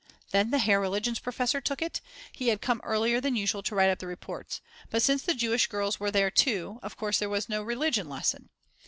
[0.31, 2.01] Then the Herr Religionsprofessor took it,
[2.31, 4.59] he had come earlier than usual to write up the reports.
[4.89, 8.49] But since the Jewish girls were there too, of course there was no religion lesson.